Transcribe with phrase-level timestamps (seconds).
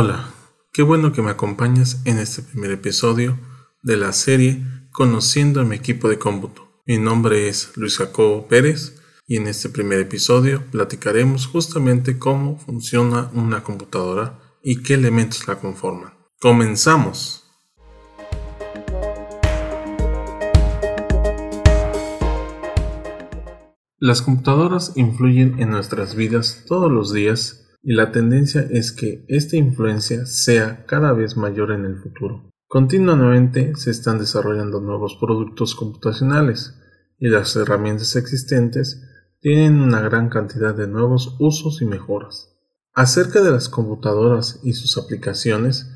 [0.00, 0.32] Hola,
[0.72, 3.36] qué bueno que me acompañas en este primer episodio
[3.82, 6.82] de la serie Conociendo a mi equipo de cómputo.
[6.86, 13.28] Mi nombre es Luis Jacobo Pérez y en este primer episodio platicaremos justamente cómo funciona
[13.34, 16.12] una computadora y qué elementos la conforman.
[16.40, 17.50] Comenzamos.
[23.98, 29.56] Las computadoras influyen en nuestras vidas todos los días y la tendencia es que esta
[29.56, 32.50] influencia sea cada vez mayor en el futuro.
[32.66, 36.78] Continuamente se están desarrollando nuevos productos computacionales
[37.18, 39.02] y las herramientas existentes
[39.40, 42.54] tienen una gran cantidad de nuevos usos y mejoras.
[42.92, 45.90] Acerca de las computadoras y sus aplicaciones,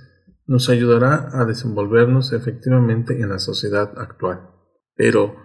[0.47, 4.51] nos ayudará a desenvolvernos efectivamente en la sociedad actual.
[4.95, 5.37] Pero,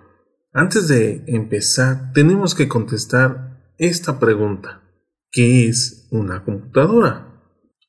[0.53, 4.86] antes de empezar, tenemos que contestar esta pregunta.
[5.37, 7.27] ¿Qué es una computadora?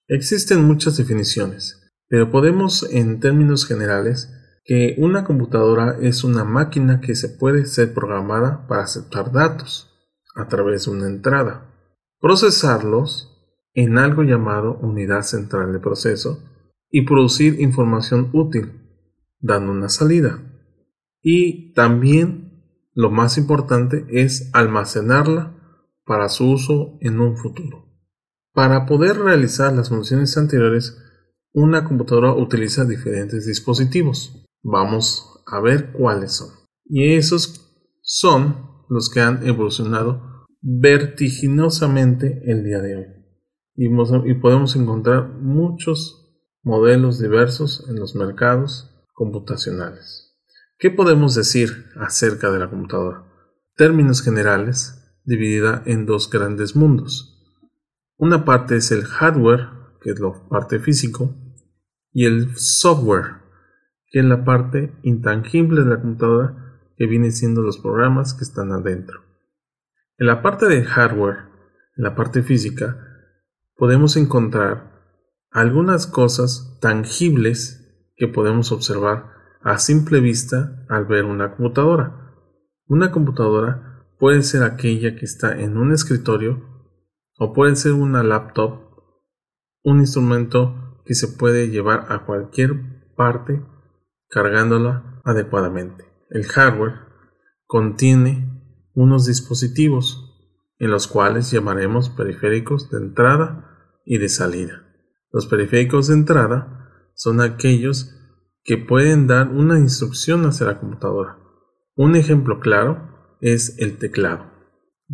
[0.07, 4.31] Existen muchas definiciones, pero podemos en términos generales
[4.67, 9.91] que una computadora es una máquina que se puede ser programada para aceptar datos
[10.37, 11.75] a través de una entrada,
[12.21, 13.35] procesarlos
[13.73, 16.43] en algo llamado unidad central de proceso
[16.91, 18.73] y producir información útil,
[19.41, 20.39] dando una salida.
[21.23, 25.58] Y también, lo más importante, es almacenarla
[26.09, 27.85] para su uso en un futuro.
[28.55, 30.97] Para poder realizar las funciones anteriores,
[31.53, 34.45] una computadora utiliza diferentes dispositivos.
[34.63, 36.49] Vamos a ver cuáles son.
[36.87, 37.71] Y esos
[38.03, 43.07] son los que han evolucionado vertiginosamente el día de hoy.
[43.77, 50.37] Y, podemos encontrar muchos modelos diversos en los mercados computacionales.
[50.79, 53.25] ¿Qué podemos decir acerca de la computadora?
[53.77, 54.98] Términos generales,
[55.29, 57.35] dividida en dos grandes mundos.
[58.17, 59.69] Una parte es el hardware,
[60.01, 61.37] que es la parte físico,
[62.13, 63.43] y el software,
[64.07, 68.73] que es la parte intangible de la computadora, que viene siendo los programas que están
[68.73, 69.21] adentro.
[70.17, 71.45] En la parte de hardware,
[71.97, 72.97] en la parte física,
[73.77, 74.99] podemos encontrar
[75.51, 79.27] algunas cosas tangibles que podemos observar
[79.63, 82.33] a simple vista al ver una computadora.
[82.87, 86.63] Una computadora puede ser aquella que está en un escritorio
[87.39, 88.81] o puede ser una laptop,
[89.83, 93.65] un instrumento que se puede llevar a cualquier parte
[94.29, 96.05] cargándola adecuadamente.
[96.31, 97.01] El hardware
[97.67, 98.49] contiene
[98.95, 100.25] unos dispositivos
[100.79, 104.85] en los cuales llamaremos periféricos de entrada y de salida.
[105.31, 108.15] Los periféricos de entrada son aquellos
[108.63, 111.39] que pueden dar una instrucción hacia la computadora.
[111.95, 114.51] Un ejemplo claro es el teclado.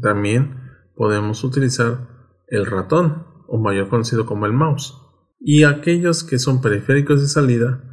[0.00, 0.60] También
[0.94, 2.08] podemos utilizar
[2.48, 4.94] el ratón, o mayor conocido como el mouse.
[5.38, 7.84] Y aquellos que son periféricos de salida,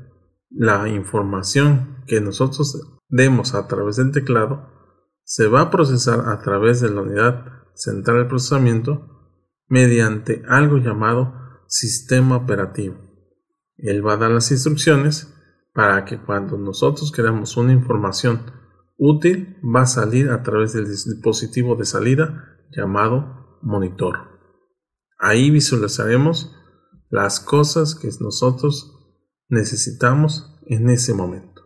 [0.49, 4.69] la información que nosotros demos a través del teclado
[5.23, 9.07] se va a procesar a través de la unidad central de procesamiento
[9.67, 11.33] mediante algo llamado
[11.67, 12.97] sistema operativo.
[13.77, 15.33] Él va a dar las instrucciones
[15.73, 18.41] para que cuando nosotros queramos una información
[19.03, 24.39] útil va a salir a través del dispositivo de salida llamado monitor.
[25.17, 26.55] Ahí visualizaremos
[27.09, 28.93] las cosas que nosotros
[29.49, 31.63] necesitamos en ese momento.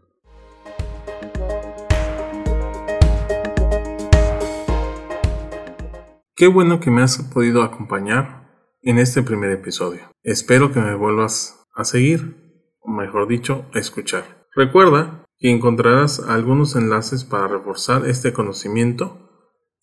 [6.37, 8.49] Qué bueno que me has podido acompañar
[8.81, 10.09] en este primer episodio.
[10.23, 12.37] Espero que me vuelvas a seguir,
[12.79, 14.23] o mejor dicho, a escuchar.
[14.55, 19.29] Recuerda y encontrarás algunos enlaces para reforzar este conocimiento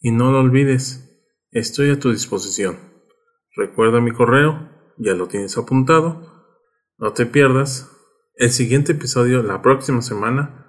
[0.01, 1.21] y no lo olvides,
[1.51, 2.79] estoy a tu disposición.
[3.55, 6.33] Recuerda mi correo, ya lo tienes apuntado,
[6.99, 7.91] no te pierdas
[8.35, 10.67] el siguiente episodio la próxima semana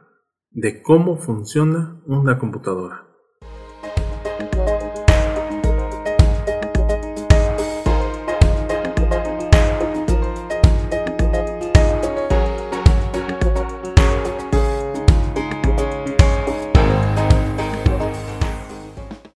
[0.51, 3.12] de cómo funciona una computadora.